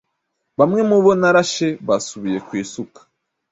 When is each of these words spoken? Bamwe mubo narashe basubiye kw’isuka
Bamwe 0.59 0.81
mubo 0.89 1.11
narashe 1.21 1.67
basubiye 1.87 2.37
kw’isuka 2.45 2.99